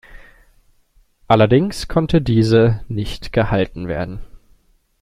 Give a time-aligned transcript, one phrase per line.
[1.27, 4.19] Allerdings konnte diese nicht gehalten werden.